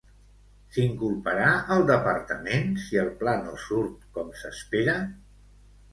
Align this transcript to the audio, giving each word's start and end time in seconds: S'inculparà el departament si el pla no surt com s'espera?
S'inculparà 0.77 1.49
el 1.75 1.85
departament 1.91 2.73
si 2.85 2.99
el 3.03 3.13
pla 3.21 3.35
no 3.45 3.55
surt 3.67 4.11
com 4.17 4.37
s'espera? 4.45 4.97